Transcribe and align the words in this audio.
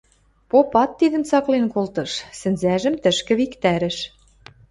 Попат 0.49 0.91
тидӹм 0.99 1.23
цаклен 1.29 1.65
колтыш, 1.73 2.11
сӹнзӓжӹм 2.39 2.95
тӹшкӹ 3.03 3.33
виктӓрӹш. 3.39 3.97